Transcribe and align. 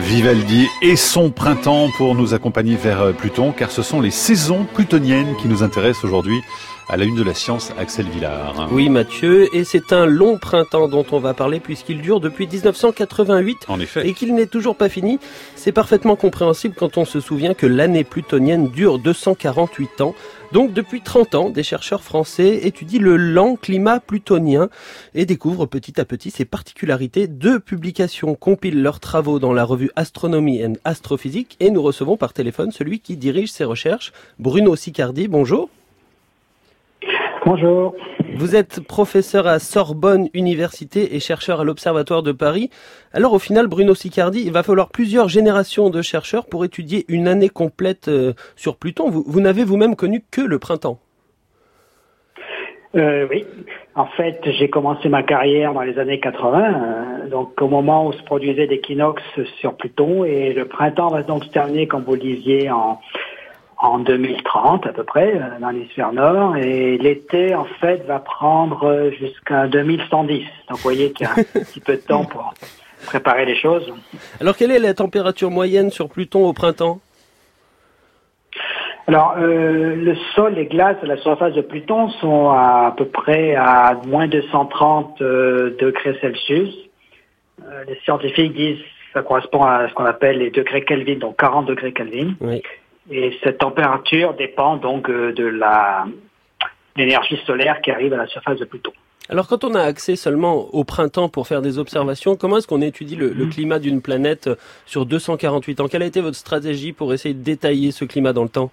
Vivaldi 0.00 0.68
et 0.80 0.96
son 0.96 1.30
printemps 1.30 1.88
pour 1.96 2.14
nous 2.14 2.34
accompagner 2.34 2.76
vers 2.76 3.12
Pluton, 3.12 3.52
car 3.52 3.70
ce 3.70 3.82
sont 3.82 4.00
les 4.00 4.10
saisons 4.10 4.64
plutoniennes 4.64 5.36
qui 5.36 5.48
nous 5.48 5.62
intéressent 5.62 6.04
aujourd'hui 6.04 6.40
à 6.92 6.98
la 6.98 7.06
une 7.06 7.16
de 7.16 7.22
la 7.22 7.32
science, 7.32 7.72
Axel 7.78 8.06
Villard. 8.10 8.68
Oui, 8.70 8.90
Mathieu, 8.90 9.48
et 9.56 9.64
c'est 9.64 9.94
un 9.94 10.04
long 10.04 10.36
printemps 10.36 10.88
dont 10.88 11.06
on 11.10 11.20
va 11.20 11.32
parler 11.32 11.58
puisqu'il 11.58 12.02
dure 12.02 12.20
depuis 12.20 12.46
1988. 12.46 13.60
En 13.68 13.80
effet. 13.80 14.06
Et 14.06 14.12
qu'il 14.12 14.34
n'est 14.34 14.44
toujours 14.44 14.76
pas 14.76 14.90
fini. 14.90 15.18
C'est 15.56 15.72
parfaitement 15.72 16.16
compréhensible 16.16 16.74
quand 16.78 16.98
on 16.98 17.06
se 17.06 17.18
souvient 17.18 17.54
que 17.54 17.64
l'année 17.64 18.04
plutonienne 18.04 18.68
dure 18.68 18.98
248 18.98 20.02
ans. 20.02 20.14
Donc 20.52 20.74
depuis 20.74 21.00
30 21.00 21.34
ans, 21.34 21.48
des 21.48 21.62
chercheurs 21.62 22.02
français 22.02 22.60
étudient 22.66 23.00
le 23.00 23.16
lent 23.16 23.56
climat 23.56 23.98
plutonien 23.98 24.68
et 25.14 25.24
découvrent 25.24 25.64
petit 25.64 25.98
à 25.98 26.04
petit 26.04 26.30
ses 26.30 26.44
particularités. 26.44 27.26
Deux 27.26 27.58
publications 27.58 28.34
compilent 28.34 28.82
leurs 28.82 29.00
travaux 29.00 29.38
dans 29.38 29.54
la 29.54 29.64
revue 29.64 29.90
Astronomie 29.96 30.62
and 30.62 30.74
Astrophysique 30.84 31.56
et 31.58 31.70
nous 31.70 31.80
recevons 31.80 32.18
par 32.18 32.34
téléphone 32.34 32.70
celui 32.70 33.00
qui 33.00 33.16
dirige 33.16 33.50
ces 33.50 33.64
recherches, 33.64 34.12
Bruno 34.38 34.76
Sicardi. 34.76 35.26
Bonjour. 35.26 35.70
Bonjour. 37.44 37.94
Vous 38.36 38.54
êtes 38.54 38.86
professeur 38.86 39.48
à 39.48 39.58
Sorbonne 39.58 40.28
Université 40.32 41.16
et 41.16 41.20
chercheur 41.20 41.60
à 41.60 41.64
l'Observatoire 41.64 42.22
de 42.22 42.30
Paris. 42.30 42.70
Alors 43.12 43.32
au 43.32 43.40
final, 43.40 43.66
Bruno 43.66 43.94
Sicardi, 43.94 44.42
il 44.46 44.52
va 44.52 44.62
falloir 44.62 44.90
plusieurs 44.90 45.28
générations 45.28 45.90
de 45.90 46.02
chercheurs 46.02 46.46
pour 46.46 46.64
étudier 46.64 47.04
une 47.08 47.26
année 47.26 47.48
complète 47.48 48.06
euh, 48.06 48.32
sur 48.54 48.76
Pluton. 48.76 49.10
Vous, 49.10 49.40
n'avez 49.40 49.64
vous-même 49.64 49.96
connu 49.96 50.22
que 50.30 50.40
le 50.40 50.60
printemps. 50.60 51.00
Euh, 52.94 53.26
oui, 53.28 53.44
en 53.96 54.06
fait, 54.06 54.38
j'ai 54.44 54.70
commencé 54.70 55.08
ma 55.08 55.22
carrière 55.24 55.74
dans 55.74 55.82
les 55.82 55.98
années 55.98 56.20
80, 56.20 57.22
euh, 57.24 57.28
donc 57.28 57.60
au 57.60 57.68
moment 57.68 58.06
où 58.06 58.12
se 58.12 58.22
produisait 58.22 58.66
l'équinoxe 58.66 59.22
sur 59.58 59.74
Pluton, 59.74 60.24
et 60.24 60.52
le 60.52 60.66
printemps 60.66 61.08
va 61.08 61.22
donc 61.22 61.44
se 61.44 61.50
terminer, 61.50 61.88
comme 61.88 62.02
vous 62.02 62.14
le 62.14 62.20
disiez, 62.20 62.70
en 62.70 63.00
en 63.82 63.98
2030 63.98 64.86
à 64.86 64.92
peu 64.92 65.02
près 65.02 65.34
euh, 65.34 65.58
dans 65.60 65.70
l'hémisphère 65.70 66.12
nord 66.12 66.56
et 66.56 66.96
l'été 66.98 67.54
en 67.54 67.64
fait 67.64 68.06
va 68.06 68.20
prendre 68.20 69.10
jusqu'à 69.18 69.66
2110. 69.66 70.44
Donc 70.68 70.78
vous 70.78 70.82
voyez 70.82 71.12
qu'il 71.12 71.26
y 71.26 71.28
a 71.28 71.32
un 71.32 71.42
petit 71.64 71.80
peu 71.80 71.96
de 71.96 72.00
temps 72.00 72.24
pour 72.24 72.54
préparer 73.06 73.44
les 73.44 73.56
choses. 73.56 73.92
Alors 74.40 74.56
quelle 74.56 74.70
est 74.70 74.78
la 74.78 74.94
température 74.94 75.50
moyenne 75.50 75.90
sur 75.90 76.08
Pluton 76.08 76.46
au 76.46 76.52
printemps? 76.52 77.00
Alors, 79.08 79.34
euh, 79.36 79.96
le 79.96 80.14
sol, 80.36 80.54
les 80.54 80.66
glaces 80.66 80.96
à 81.02 81.06
la 81.06 81.16
surface 81.16 81.52
de 81.54 81.60
Pluton 81.60 82.08
sont 82.20 82.50
à, 82.50 82.94
peu 82.96 83.04
près 83.06 83.56
à 83.56 84.00
moins 84.06 84.28
230 84.28 85.20
euh, 85.20 85.76
degrés 85.80 86.16
Celsius. 86.20 86.72
les 87.88 87.98
scientifiques 88.04 88.54
disent 88.54 88.78
que 88.78 89.12
ça 89.12 89.22
correspond 89.22 89.64
à 89.64 89.88
ce 89.88 89.94
qu'on 89.94 90.04
appelle 90.04 90.38
les 90.38 90.52
degrés 90.52 90.84
Kelvin, 90.84 91.16
donc 91.16 91.36
40 91.36 91.66
degrés 91.66 91.92
Kelvin. 91.92 92.34
Oui. 92.40 92.62
Et 93.10 93.36
cette 93.42 93.58
température 93.58 94.34
dépend 94.34 94.76
donc 94.76 95.08
euh, 95.10 95.32
de 95.32 95.44
la 95.44 96.06
l'énergie 96.96 97.40
solaire 97.46 97.80
qui 97.80 97.90
arrive 97.90 98.12
à 98.12 98.18
la 98.18 98.26
surface 98.26 98.58
de 98.58 98.64
Pluton. 98.66 98.92
Alors 99.28 99.48
quand 99.48 99.64
on 99.64 99.74
a 99.74 99.80
accès 99.80 100.14
seulement 100.16 100.68
au 100.74 100.84
printemps 100.84 101.28
pour 101.28 101.46
faire 101.46 101.62
des 101.62 101.78
observations, 101.78 102.36
comment 102.36 102.58
est-ce 102.58 102.66
qu'on 102.66 102.82
étudie 102.82 103.16
le, 103.16 103.30
le 103.30 103.46
climat 103.46 103.78
d'une 103.78 104.02
planète 104.02 104.50
sur 104.84 105.06
248 105.06 105.80
ans? 105.80 105.88
Quelle 105.88 106.02
a 106.02 106.06
été 106.06 106.20
votre 106.20 106.36
stratégie 106.36 106.92
pour 106.92 107.14
essayer 107.14 107.34
de 107.34 107.42
détailler 107.42 107.92
ce 107.92 108.04
climat 108.04 108.32
dans 108.32 108.42
le 108.42 108.50
temps? 108.50 108.70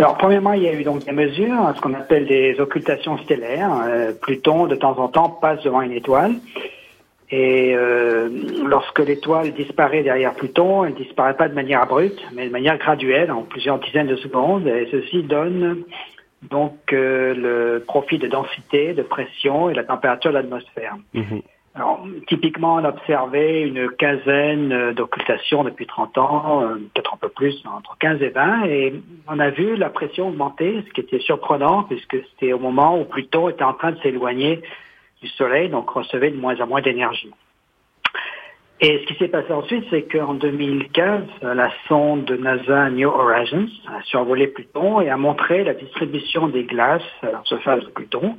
Alors, 0.00 0.16
premièrement, 0.16 0.54
il 0.54 0.62
y 0.62 0.68
a 0.68 0.72
eu 0.72 0.82
donc 0.82 1.04
des 1.04 1.12
mesures, 1.12 1.72
ce 1.76 1.80
qu'on 1.82 1.92
appelle 1.92 2.26
des 2.26 2.58
occultations 2.58 3.18
stellaires. 3.18 3.70
Euh, 3.86 4.12
Pluton, 4.18 4.66
de 4.66 4.74
temps 4.74 4.98
en 4.98 5.08
temps, 5.08 5.28
passe 5.28 5.62
devant 5.62 5.82
une 5.82 5.92
étoile. 5.92 6.36
Et 7.32 7.74
euh, 7.76 8.28
lorsque 8.64 8.98
l'étoile 8.98 9.52
disparaît 9.52 10.02
derrière 10.02 10.34
Pluton, 10.34 10.84
elle 10.84 10.94
ne 10.94 10.96
disparaît 10.96 11.36
pas 11.36 11.48
de 11.48 11.54
manière 11.54 11.82
abrupte, 11.82 12.20
mais 12.34 12.46
de 12.46 12.52
manière 12.52 12.76
graduelle, 12.78 13.30
en 13.30 13.42
plusieurs 13.42 13.78
dizaines 13.78 14.08
de 14.08 14.16
secondes. 14.16 14.66
Et 14.66 14.88
ceci 14.90 15.22
donne 15.22 15.84
donc 16.50 16.74
euh, 16.92 17.34
le 17.34 17.84
profil 17.84 18.18
de 18.18 18.26
densité, 18.26 18.94
de 18.94 19.02
pression 19.02 19.70
et 19.70 19.74
la 19.74 19.84
température 19.84 20.30
de 20.30 20.36
l'atmosphère. 20.36 20.96
Mhm. 21.14 21.42
Alors, 21.76 22.04
typiquement, 22.26 22.74
on 22.74 22.84
a 22.84 22.88
observé 22.88 23.60
une 23.60 23.90
quinzaine 23.90 24.92
d'occultations 24.92 25.62
depuis 25.62 25.86
30 25.86 26.18
ans, 26.18 26.62
euh, 26.62 26.74
peut-être 26.92 27.14
un 27.14 27.16
peu 27.16 27.28
plus, 27.28 27.62
entre 27.64 27.96
15 28.00 28.20
et 28.22 28.30
20, 28.30 28.64
et 28.64 28.94
on 29.28 29.38
a 29.38 29.50
vu 29.50 29.76
la 29.76 29.88
pression 29.88 30.30
augmenter, 30.30 30.82
ce 30.88 30.92
qui 30.92 31.00
était 31.00 31.20
surprenant, 31.20 31.84
puisque 31.84 32.16
c'était 32.32 32.52
au 32.52 32.58
moment 32.58 33.00
où 33.00 33.04
Pluton 33.04 33.48
était 33.48 33.62
en 33.62 33.74
train 33.74 33.92
de 33.92 33.98
s'éloigner 34.00 34.62
du 35.22 35.28
Soleil, 35.28 35.68
donc 35.68 35.90
recevait 35.90 36.30
de 36.30 36.36
moins 36.36 36.60
en 36.60 36.66
moins 36.66 36.80
d'énergie. 36.80 37.30
Et 38.82 38.98
ce 39.00 39.12
qui 39.12 39.18
s'est 39.18 39.28
passé 39.28 39.52
ensuite, 39.52 39.84
c'est 39.90 40.10
qu'en 40.10 40.32
2015, 40.32 41.24
la 41.42 41.70
sonde 41.86 42.24
de 42.24 42.36
NASA 42.36 42.88
New 42.88 43.10
Horizons 43.10 43.68
a 43.86 44.00
survolé 44.04 44.46
Pluton 44.46 45.02
et 45.02 45.10
a 45.10 45.18
montré 45.18 45.64
la 45.64 45.74
distribution 45.74 46.48
des 46.48 46.64
glaces 46.64 47.02
à 47.22 47.26
la 47.26 47.42
surface 47.44 47.84
de 47.84 47.90
Pluton, 47.90 48.38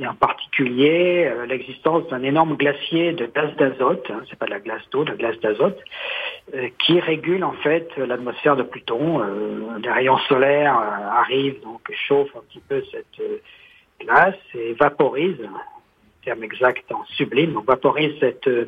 et 0.00 0.06
en 0.06 0.14
particulier 0.14 1.26
euh, 1.26 1.46
l'existence 1.46 2.08
d'un 2.08 2.24
énorme 2.24 2.56
glacier 2.56 3.12
de 3.12 3.26
glace 3.26 3.54
d'azote, 3.56 4.04
hein, 4.10 4.20
c'est 4.28 4.38
pas 4.38 4.46
de 4.46 4.50
la 4.50 4.60
glace 4.60 4.82
d'eau, 4.90 5.04
de 5.04 5.10
la 5.10 5.16
glace 5.16 5.40
d'azote, 5.40 5.78
euh, 6.54 6.68
qui 6.78 6.98
régule 6.98 7.44
en 7.44 7.52
fait 7.52 7.88
l'atmosphère 7.96 8.56
de 8.56 8.64
Pluton. 8.64 9.20
Euh, 9.20 9.78
des 9.78 9.90
rayons 9.90 10.18
solaires 10.28 10.74
arrivent, 10.74 11.60
donc 11.62 11.80
chauffent 12.08 12.34
un 12.36 12.42
petit 12.48 12.62
peu 12.68 12.82
cette 12.90 13.22
glace 14.00 14.34
et 14.54 14.72
vaporisent 14.74 15.48
terme 16.24 16.42
exact 16.42 16.90
en 16.92 17.04
sublime, 17.16 17.56
on 17.56 17.62
vaporise 17.62 18.14
cette, 18.20 18.48
euh, 18.48 18.66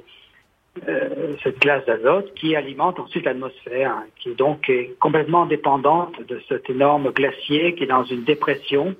cette 1.42 1.58
glace 1.60 1.84
d'azote 1.86 2.32
qui 2.34 2.56
alimente 2.56 2.98
ensuite 2.98 3.24
l'atmosphère, 3.24 3.90
hein, 3.90 4.04
qui 4.18 4.30
est 4.30 4.34
donc 4.34 4.70
complètement 4.98 5.46
dépendante 5.46 6.20
de 6.26 6.40
cet 6.48 6.70
énorme 6.70 7.10
glacier 7.10 7.74
qui 7.74 7.84
est 7.84 7.88
dans 7.88 8.04
une 8.04 8.24
dépression 8.24 8.94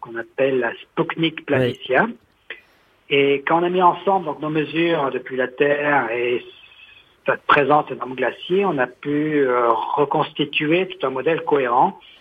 qu'on 0.00 0.16
appelle 0.16 0.60
la 0.60 0.72
Sputnik 0.74 1.44
Planitia. 1.44 2.06
Et 3.10 3.42
quand 3.46 3.60
on 3.60 3.64
a 3.64 3.70
mis 3.70 3.82
ensemble 3.82 4.26
donc, 4.26 4.40
nos 4.40 4.50
mesures 4.50 5.10
depuis 5.10 5.36
la 5.36 5.48
Terre 5.48 6.10
et 6.10 6.44
cette 7.26 7.42
présence 7.42 7.90
énorme 7.90 8.14
glacier, 8.14 8.64
on 8.64 8.78
a 8.78 8.86
pu 8.86 9.40
euh, 9.40 9.70
reconstituer 9.96 10.88
tout 10.88 11.06
un 11.06 11.10
modèle 11.10 11.42
cohérent 11.42 11.98
euh, 11.98 12.17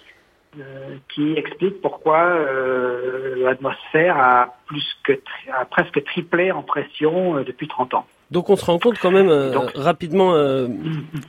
qui 1.14 1.34
explique 1.34 1.82
pourquoi 1.82 2.24
euh, 2.24 3.36
l'atmosphère 3.38 4.18
a 4.18 4.56
plus 4.66 4.86
que 5.04 5.14
a 5.54 5.66
presque 5.66 6.04
triplé 6.04 6.52
en 6.52 6.64
pression 6.64 7.38
euh, 7.38 7.44
depuis 7.44 7.68
30 7.68 7.94
ans. 7.94 8.06
Donc 8.30 8.50
on 8.50 8.56
se 8.56 8.66
rend 8.66 8.78
compte 8.78 9.00
quand 9.00 9.12
même 9.12 9.30
rapidement, 9.74 10.36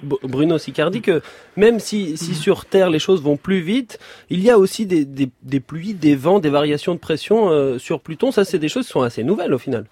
Bruno 0.02 0.58
Sicardi, 0.58 1.00
que 1.00 1.22
même 1.56 1.78
si, 1.78 2.16
si, 2.16 2.34
sur 2.34 2.64
Terre 2.64 2.90
les 2.90 2.98
choses 2.98 3.22
vont 3.22 3.36
plus 3.36 3.60
vite, 3.60 4.00
il 4.30 4.42
y 4.42 4.50
a 4.50 4.58
aussi 4.58 4.84
des, 4.84 5.04
des, 5.04 5.30
des 5.44 5.60
pluies, 5.60 5.94
des 5.94 6.16
vents, 6.16 6.40
des 6.40 6.50
variations 6.50 6.94
de 6.94 6.98
pression 6.98 7.78
sur 7.78 8.00
Pluton. 8.00 8.32
Ça, 8.32 8.44
c'est 8.44 8.58
des 8.58 8.68
choses 8.68 8.86
qui 8.86 8.90
sont 8.90 9.02
assez 9.02 9.22
nouvelles 9.22 9.54
au 9.54 9.58
final. 9.58 9.84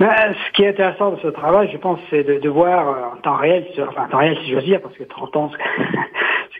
Ben, 0.00 0.34
ce 0.34 0.52
qui 0.52 0.64
est 0.64 0.70
intéressant 0.70 1.12
de 1.12 1.20
ce 1.20 1.28
travail, 1.28 1.70
je 1.70 1.76
pense, 1.76 2.00
c'est 2.10 2.24
de, 2.24 2.38
de, 2.40 2.48
voir 2.48 3.12
en 3.12 3.16
temps 3.20 3.36
réel, 3.36 3.66
enfin 3.86 4.06
en 4.06 4.08
temps 4.08 4.18
réel 4.18 4.36
si 4.42 4.50
je 4.50 4.56
veux 4.56 4.62
dire, 4.62 4.80
parce 4.80 4.96
que 4.96 5.04
30 5.04 5.36
ans, 5.36 5.50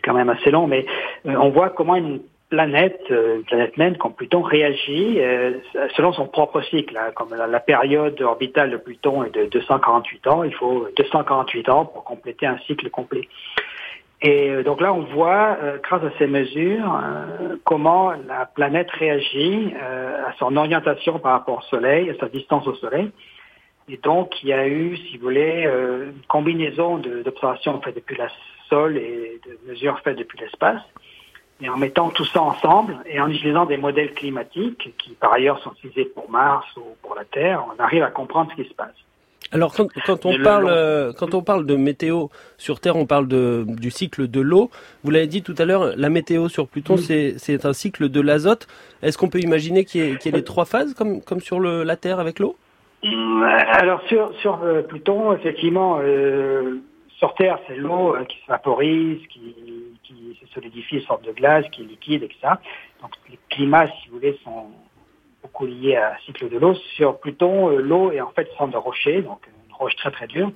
quand 0.02 0.14
même 0.14 0.28
assez 0.28 0.50
long, 0.50 0.66
mais 0.66 0.86
euh, 1.26 1.34
on 1.36 1.50
voit 1.50 1.70
comment 1.70 1.96
une 1.96 2.20
planète, 2.48 3.00
euh, 3.10 3.36
une 3.36 3.44
planète 3.44 3.76
naine 3.76 3.96
comme 3.96 4.12
Pluton 4.12 4.42
réagit 4.42 5.20
euh, 5.20 5.52
selon 5.96 6.12
son 6.12 6.26
propre 6.26 6.60
cycle. 6.62 6.96
Hein. 6.96 7.12
comme 7.14 7.34
la, 7.34 7.60
période 7.60 8.20
orbitale 8.20 8.70
de 8.70 8.76
Pluton 8.76 9.24
est 9.24 9.30
de 9.30 9.46
248 9.46 10.26
ans, 10.26 10.42
il 10.42 10.54
faut 10.54 10.88
248 10.96 11.68
ans 11.68 11.84
pour 11.84 12.04
compléter 12.04 12.46
un 12.46 12.58
cycle 12.66 12.90
complet. 12.90 13.28
Et 14.22 14.62
donc 14.64 14.80
là, 14.80 14.92
on 14.92 15.00
voit, 15.00 15.56
grâce 15.82 16.04
à 16.04 16.10
ces 16.18 16.26
mesures, 16.26 17.00
comment 17.64 18.12
la 18.12 18.44
planète 18.44 18.90
réagit 18.90 19.72
à 19.74 20.32
son 20.38 20.56
orientation 20.56 21.18
par 21.18 21.32
rapport 21.32 21.58
au 21.58 21.62
Soleil, 21.62 22.10
à 22.10 22.14
sa 22.20 22.28
distance 22.28 22.66
au 22.66 22.74
Soleil. 22.74 23.10
Et 23.88 23.96
donc, 23.96 24.42
il 24.42 24.50
y 24.50 24.52
a 24.52 24.68
eu, 24.68 24.96
si 24.96 25.16
vous 25.16 25.24
voulez, 25.24 25.64
une 25.64 26.20
combinaison 26.28 26.98
d'observations 26.98 27.80
faites 27.80 27.94
depuis 27.94 28.16
la 28.16 28.28
sol 28.68 28.98
et 28.98 29.40
de 29.46 29.70
mesures 29.70 29.98
faites 30.00 30.18
depuis 30.18 30.38
l'espace. 30.38 30.82
Et 31.62 31.68
en 31.68 31.76
mettant 31.76 32.08
tout 32.10 32.24
ça 32.24 32.40
ensemble 32.40 32.98
et 33.06 33.20
en 33.20 33.28
utilisant 33.28 33.66
des 33.66 33.76
modèles 33.76 34.12
climatiques 34.14 34.94
qui 34.96 35.10
par 35.12 35.34
ailleurs 35.34 35.58
sont 35.60 35.72
utilisés 35.72 36.06
pour 36.06 36.30
Mars 36.30 36.66
ou 36.76 36.96
pour 37.02 37.14
la 37.14 37.24
Terre, 37.24 37.64
on 37.74 37.82
arrive 37.82 38.02
à 38.02 38.10
comprendre 38.10 38.50
ce 38.50 38.62
qui 38.62 38.68
se 38.68 38.74
passe. 38.74 38.94
Alors 39.52 39.74
quand, 39.74 39.88
quand 40.06 40.26
on 40.26 40.40
parle 40.42 40.68
euh, 40.68 41.12
quand 41.12 41.34
on 41.34 41.42
parle 41.42 41.66
de 41.66 41.74
météo 41.74 42.28
sur 42.56 42.78
Terre, 42.78 42.96
on 42.96 43.06
parle 43.06 43.26
de, 43.26 43.64
du 43.66 43.90
cycle 43.90 44.28
de 44.28 44.40
l'eau. 44.40 44.70
Vous 45.02 45.10
l'avez 45.10 45.26
dit 45.26 45.42
tout 45.42 45.54
à 45.58 45.64
l'heure, 45.64 45.92
la 45.96 46.08
météo 46.08 46.48
sur 46.48 46.68
Pluton, 46.68 46.96
c'est 46.96 47.64
un 47.64 47.72
cycle 47.72 48.08
de 48.08 48.20
l'azote. 48.20 48.68
Est-ce 49.02 49.18
qu'on 49.18 49.28
peut 49.28 49.40
imaginer 49.40 49.84
qu'il 49.84 50.02
y, 50.02 50.28
ait 50.28 50.30
les 50.30 50.44
trois 50.44 50.66
phases 50.66 50.94
comme 50.94 51.20
comme 51.22 51.40
sur 51.40 51.58
le, 51.58 51.82
la 51.82 51.96
Terre 51.96 52.20
avec 52.20 52.38
l'eau? 52.38 52.56
Alors 53.02 54.02
sur 54.08 54.32
sur 54.40 54.62
euh, 54.62 54.82
Pluton, 54.82 55.32
effectivement, 55.32 55.98
euh, 56.00 56.80
sur 57.16 57.34
Terre, 57.34 57.58
c'est 57.66 57.76
l'eau 57.76 58.14
euh, 58.14 58.24
qui 58.24 58.38
se 58.42 58.46
vaporise, 58.46 59.20
qui, 59.28 59.54
qui 60.04 60.38
se 60.40 60.46
solidifie, 60.52 60.96
une 60.96 61.02
sorte 61.02 61.24
de 61.24 61.32
glace, 61.32 61.64
qui 61.72 61.82
est 61.82 61.86
liquide, 61.86 62.22
etc. 62.22 62.54
Donc 63.02 63.12
les 63.30 63.38
climats, 63.48 63.88
si 63.88 64.08
vous 64.08 64.16
voulez, 64.16 64.38
sont 64.44 64.66
beaucoup 65.42 65.66
liés 65.66 65.96
à 65.96 66.16
cycle 66.24 66.48
de 66.48 66.58
l'eau. 66.58 66.74
Sur 66.96 67.18
Pluton, 67.18 67.70
euh, 67.70 67.80
l'eau 67.80 68.12
est 68.12 68.20
en 68.20 68.30
fait 68.30 68.48
forme 68.56 68.70
de 68.70 68.76
rocher, 68.76 69.22
donc 69.22 69.40
une 69.68 69.74
roche 69.74 69.96
très 69.96 70.10
très 70.10 70.26
dure. 70.26 70.52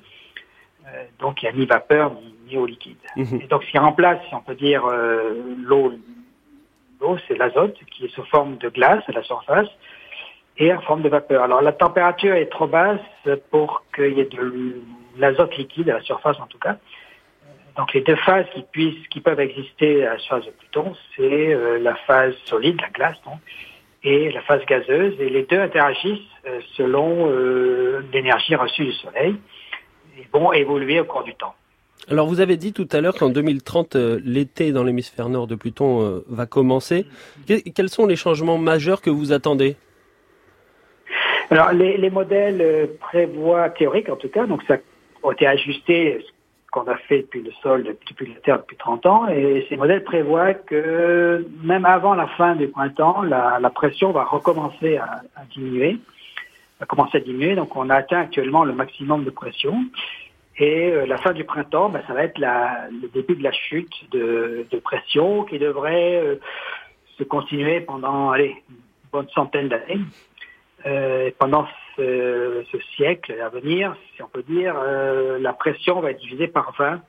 donc 1.18 1.42
il 1.42 1.46
n'y 1.46 1.54
a 1.54 1.58
ni 1.58 1.66
vapeur 1.66 2.12
ni, 2.46 2.56
eau 2.56 2.66
liquide. 2.66 2.96
Mhm. 3.16 3.40
Et 3.42 3.46
donc 3.46 3.64
ce 3.64 3.70
qui 3.70 3.78
remplace, 3.78 4.20
si 4.28 4.34
on 4.34 4.42
peut 4.42 4.54
dire, 4.54 4.86
l'eau, 4.86 5.92
l'eau 7.00 7.16
c'est 7.26 7.36
l'azote 7.36 7.78
qui 7.90 8.04
est 8.04 8.14
sous 8.14 8.24
forme 8.24 8.58
de 8.58 8.68
glace 8.68 9.02
à 9.08 9.12
la 9.12 9.22
surface 9.22 9.68
et 10.58 10.72
en 10.72 10.80
forme 10.82 11.02
de 11.02 11.08
vapeur. 11.08 11.42
Alors 11.42 11.62
la 11.62 11.72
température 11.72 12.34
est 12.34 12.46
trop 12.46 12.66
basse 12.66 13.00
pour 13.50 13.82
qu'il 13.94 14.12
y 14.12 14.20
ait 14.20 14.26
de 14.26 14.82
l'azote 15.16 15.56
liquide 15.56 15.90
à 15.90 15.94
la 15.94 16.02
surface 16.02 16.38
en 16.38 16.46
tout 16.46 16.58
cas. 16.58 16.76
Donc 17.76 17.92
les 17.92 18.02
deux 18.02 18.16
phases 18.16 18.46
qui 18.54 18.62
puissent, 18.62 19.06
qui 19.08 19.20
peuvent 19.20 19.40
exister 19.40 20.06
à 20.06 20.14
la 20.14 20.18
surface 20.18 20.46
de 20.46 20.52
Pluton, 20.52 20.94
c'est 21.16 21.54
euh, 21.54 21.78
la 21.78 21.96
phase 21.96 22.34
solide, 22.44 22.80
la 22.80 22.88
glace, 22.90 23.16
donc, 23.24 23.38
et 24.04 24.30
la 24.30 24.42
phase 24.42 24.64
gazeuse, 24.66 25.14
et 25.18 25.28
les 25.28 25.44
deux 25.44 25.58
interagissent 25.58 26.18
euh, 26.46 26.60
selon 26.76 27.30
euh, 27.30 28.02
l'énergie 28.12 28.54
reçue 28.54 28.84
du 28.84 28.92
Soleil 28.92 29.36
et 30.18 30.26
vont 30.32 30.52
évoluer 30.52 31.00
au 31.00 31.04
cours 31.04 31.24
du 31.24 31.34
temps. 31.34 31.54
Alors 32.10 32.26
vous 32.26 32.40
avez 32.40 32.56
dit 32.56 32.72
tout 32.72 32.88
à 32.92 33.00
l'heure 33.00 33.14
qu'en 33.14 33.30
2030, 33.30 33.96
l'été 34.22 34.72
dans 34.72 34.84
l'hémisphère 34.84 35.30
nord 35.30 35.46
de 35.46 35.54
Pluton 35.54 36.22
va 36.28 36.44
commencer. 36.44 37.06
quels 37.46 37.88
sont 37.88 38.06
les 38.06 38.16
changements 38.16 38.58
majeurs 38.58 39.00
que 39.00 39.08
vous 39.08 39.32
attendez? 39.32 39.76
Alors, 41.50 41.72
les, 41.72 41.96
les, 41.96 42.10
modèles 42.10 42.90
prévoient, 43.00 43.70
théoriques 43.70 44.10
en 44.10 44.16
tout 44.16 44.28
cas, 44.28 44.46
donc 44.46 44.62
ça 44.68 44.74
a 44.74 45.32
été 45.32 45.46
ajusté 45.46 46.22
qu'on 46.74 46.88
a 46.88 46.96
fait 46.96 47.18
depuis 47.18 47.42
le 47.42 47.52
sol, 47.62 47.84
depuis 47.84 48.26
la 48.26 48.40
Terre 48.40 48.58
depuis 48.58 48.76
30 48.76 49.06
ans, 49.06 49.28
et 49.28 49.64
ces 49.68 49.76
modèles 49.76 50.02
prévoient 50.02 50.54
que 50.54 51.46
même 51.62 51.84
avant 51.84 52.14
la 52.14 52.26
fin 52.26 52.56
du 52.56 52.66
printemps, 52.66 53.22
la, 53.22 53.70
pression 53.70 54.10
va 54.10 54.24
recommencer 54.24 54.96
à, 54.96 55.22
diminuer, 55.54 55.98
va 56.80 56.86
commencer 56.86 57.18
à 57.18 57.20
diminuer. 57.20 57.54
Donc 57.54 57.76
on 57.76 57.90
a 57.90 57.94
atteint 57.94 58.22
actuellement 58.22 58.64
le 58.64 58.72
maximum 58.72 59.22
de 59.24 59.30
pression. 59.30 59.84
Et 60.58 60.90
euh, 60.90 61.06
la 61.06 61.16
fin 61.18 61.32
du 61.32 61.44
printemps, 61.44 61.90
ben, 61.90 62.02
ça 62.08 62.12
va 62.12 62.24
être 62.24 62.38
le 62.38 63.08
début 63.08 63.36
de 63.36 63.44
la 63.44 63.52
chute 63.52 64.10
de, 64.10 64.66
de 64.68 64.78
pression 64.78 65.44
qui 65.44 65.60
devrait 65.60 66.16
euh, 66.16 66.36
se 67.18 67.22
continuer 67.22 67.80
pendant 67.82 68.30
allez, 68.32 68.56
une 68.68 68.76
bonne 69.12 69.28
centaine 69.30 69.68
d'années. 69.68 70.00
Euh, 70.86 71.30
pendant 71.38 71.66
ce, 71.96 72.64
ce, 72.70 72.78
siècle 72.96 73.34
à 73.40 73.48
venir, 73.48 73.96
si 74.14 74.22
on 74.22 74.28
peut 74.28 74.42
dire, 74.42 74.74
euh, 74.76 75.38
la 75.38 75.52
pression 75.52 76.00
va 76.00 76.10
être 76.10 76.20
divisée 76.20 76.48
par 76.48 76.74
20. 76.78 77.00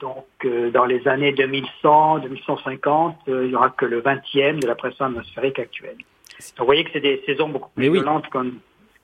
Donc, 0.00 0.26
euh, 0.44 0.70
dans 0.70 0.84
les 0.84 1.06
années 1.06 1.32
2100, 1.32 2.18
2150, 2.20 3.18
il 3.28 3.34
n'y 3.34 3.54
aura 3.54 3.70
que 3.70 3.86
le 3.86 4.02
20e 4.02 4.60
de 4.60 4.66
la 4.66 4.74
pression 4.74 5.04
atmosphérique 5.04 5.58
actuelle. 5.58 5.96
Donc, 5.96 6.58
vous 6.58 6.66
voyez 6.66 6.84
que 6.84 6.90
c'est 6.92 7.00
des 7.00 7.22
saisons 7.24 7.48
beaucoup 7.48 7.70
plus 7.70 7.90
violentes 7.90 8.26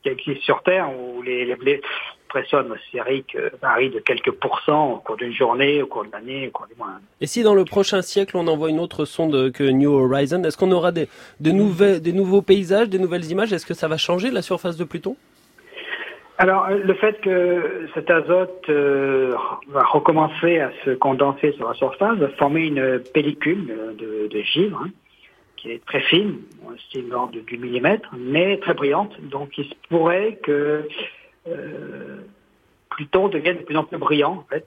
qui 0.03 0.09
existent 0.09 0.45
sur 0.45 0.63
Terre, 0.65 0.91
où 0.99 1.23
les, 1.23 1.45
les, 1.45 1.81
pression 2.29 2.59
atmosphérique 2.59 3.35
euh, 3.37 3.51
varie 3.61 3.91
de 3.91 3.99
quelques 3.99 4.31
pourcents 4.31 4.93
au 4.93 4.97
cours 4.99 5.17
d'une 5.17 5.33
journée, 5.33 5.83
au 5.83 5.87
cours 5.87 6.05
de 6.05 6.13
l'année, 6.13 6.49
au 6.49 6.51
cours 6.51 6.67
du 6.67 6.75
mois. 6.77 6.89
Et 7.21 7.27
si 7.27 7.43
dans 7.43 7.55
le 7.55 7.65
prochain 7.65 8.03
siècle 8.03 8.37
on 8.37 8.47
envoie 8.47 8.71
une 8.71 8.81
autre 8.81 9.05
sonde 9.05 9.53
que 9.53 9.65
New 9.65 9.91
Horizon, 9.91 10.43
est-ce 10.45 10.57
qu'on 10.57 10.73
aura 10.73 10.93
des, 10.93 11.09
des, 11.41 11.53
nouvelles, 11.53 12.01
des 12.01 12.13
nouveaux 12.13 12.43
paysages, 12.43 12.89
des 12.89 12.99
nouvelles 12.99 13.31
images? 13.31 13.53
Est-ce 13.53 13.67
que 13.67 13.75
ça 13.75 13.89
va 13.89 13.97
changer 13.97 14.31
la 14.31 14.43
surface 14.43 14.77
de 14.77 14.85
Pluton? 14.85 15.17
Alors, 16.41 16.67
euh, 16.67 16.79
le 16.79 16.95
fait 16.95 17.21
que 17.21 17.89
cet 17.95 18.11
azote 18.11 18.65
euh, 18.69 19.35
va 19.69 19.83
recommencer 19.83 20.61
à 20.61 20.71
se 20.85 20.91
condenser 20.91 21.53
sur 21.53 21.69
la 21.69 21.75
surface 21.75 22.17
va 22.17 22.29
former 22.29 22.67
une 22.67 23.01
pellicule 23.13 23.67
de, 23.99 24.29
de 24.29 24.41
givre 24.43 24.83
hein, 24.85 24.91
qui 25.57 25.73
est 25.73 25.85
très 25.85 26.01
fine, 26.01 26.37
c'est 26.93 27.01
une 27.01 27.13
ordre 27.13 27.33
du 27.33 27.59
millimètre, 27.59 28.09
mais 28.17 28.59
très 28.59 28.75
brillante. 28.75 29.13
Donc, 29.21 29.59
il 29.59 29.65
se 29.65 29.75
pourrait 29.89 30.39
que 30.43 30.89
Pluton 32.91 33.29
devient 33.29 33.55
de 33.55 33.65
plus 33.65 33.77
en 33.77 33.85
plus 33.85 33.99
brillant, 33.99 34.33
en 34.33 34.47
fait. 34.49 34.67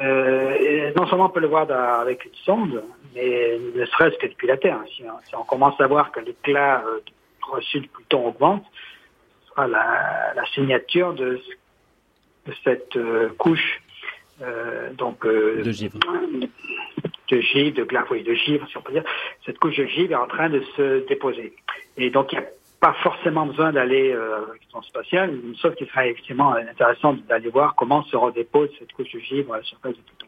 Euh, 0.00 0.92
non 0.94 1.06
seulement 1.06 1.26
on 1.26 1.30
peut 1.30 1.40
le 1.40 1.46
voir 1.46 1.70
avec 1.70 2.24
une 2.26 2.34
sonde, 2.44 2.84
mais 3.14 3.58
ne 3.74 3.84
serait-ce 3.86 4.18
que 4.18 4.26
depuis 4.26 4.46
la 4.46 4.58
Terre. 4.58 4.78
Si, 4.94 5.02
on 5.34 5.44
commence 5.44 5.80
à 5.80 5.86
voir 5.86 6.12
que 6.12 6.20
l'éclat 6.20 6.84
euh, 6.86 7.00
reçu 7.42 7.80
de 7.80 7.86
Pluton 7.86 8.26
augmente, 8.26 8.64
ce 9.42 9.48
sera 9.50 9.66
la, 9.66 10.44
signature 10.54 11.14
de, 11.14 11.40
cette 12.62 12.98
couche 13.38 13.80
donc 14.98 15.26
de 15.26 15.70
givre, 15.70 15.98
de 17.30 17.40
givre, 17.40 17.74
de 17.74 17.84
glace, 17.84 18.04
oui, 18.10 18.22
de 18.22 18.34
givre, 18.34 18.68
si 18.68 18.76
on 18.76 18.82
peut 18.82 18.92
dire. 18.92 19.04
Cette 19.46 19.58
couche 19.58 19.78
de 19.78 19.86
givre 19.86 20.12
est 20.12 20.16
en 20.16 20.26
train 20.26 20.50
de 20.50 20.60
se 20.76 21.06
déposer. 21.08 21.54
Et 21.96 22.10
donc 22.10 22.32
il 22.32 22.36
y 22.36 22.38
a 22.38 22.44
pas 22.80 22.94
forcément 23.02 23.46
besoin 23.46 23.72
d'aller 23.72 24.12
euh, 24.12 24.36
avec 24.48 24.62
son 24.70 24.82
spatiale, 24.82 25.34
sauf 25.60 25.74
qu'il 25.74 25.86
serait 25.88 26.10
effectivement 26.10 26.54
intéressant 26.54 27.14
d'aller 27.28 27.48
voir 27.48 27.74
comment 27.74 28.02
se 28.04 28.16
redépose 28.16 28.68
cette 28.78 28.92
couche 28.92 29.12
de 29.12 29.20
givre 29.20 29.54
à 29.54 29.58
la 29.58 29.62
surface 29.62 29.92
de 29.92 30.02
Pluton. 30.02 30.26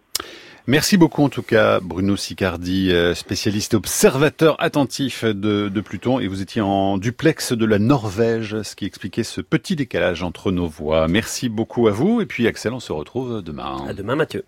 Merci 0.66 0.98
beaucoup 0.98 1.22
en 1.22 1.28
tout 1.28 1.42
cas 1.42 1.80
Bruno 1.80 2.16
Sicardi, 2.16 2.92
euh, 2.92 3.14
spécialiste 3.14 3.72
observateur 3.74 4.56
attentif 4.58 5.24
de, 5.24 5.68
de, 5.68 5.80
Pluton 5.80 6.18
et 6.20 6.26
vous 6.26 6.42
étiez 6.42 6.60
en 6.60 6.98
duplex 6.98 7.52
de 7.52 7.64
la 7.64 7.78
Norvège, 7.78 8.60
ce 8.62 8.76
qui 8.76 8.84
expliquait 8.84 9.22
ce 9.22 9.40
petit 9.40 9.76
décalage 9.76 10.22
entre 10.22 10.50
nos 10.50 10.66
voix. 10.66 11.08
Merci 11.08 11.48
beaucoup 11.48 11.88
à 11.88 11.90
vous 11.90 12.20
et 12.20 12.26
puis 12.26 12.46
Axel, 12.46 12.72
on 12.74 12.80
se 12.80 12.92
retrouve 12.92 13.42
demain. 13.42 13.86
À 13.88 13.94
demain 13.94 14.16
Mathieu. 14.16 14.44